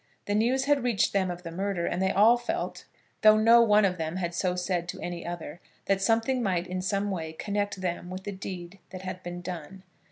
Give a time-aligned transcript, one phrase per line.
[0.25, 2.85] The news had reached them of the murder, and they all felt,
[3.21, 6.81] though no one of them had so said to any other, that something might in
[6.81, 9.83] some way connect them with the deed that had been done.